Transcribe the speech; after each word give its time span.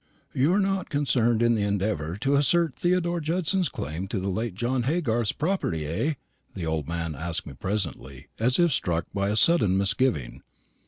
"You 0.33 0.51
are 0.53 0.59
not 0.59 0.89
concerned 0.89 1.43
in 1.43 1.53
the 1.53 1.61
endeavour 1.61 2.17
to 2.21 2.35
assert 2.35 2.75
Theodore 2.75 3.19
Judson's 3.19 3.69
claim 3.69 4.07
to 4.07 4.17
the 4.19 4.29
late 4.29 4.55
John 4.55 4.81
Haygarth's 4.85 5.31
property, 5.31 5.85
eh?" 5.85 6.15
the 6.55 6.65
old 6.65 6.87
man 6.87 7.13
asked 7.13 7.45
me 7.45 7.53
presently, 7.53 8.25
as 8.39 8.57
if 8.57 8.71
struck 8.71 9.05
by 9.13 9.29
a 9.29 9.35
sudden 9.35 9.77
misgiving. 9.77 10.41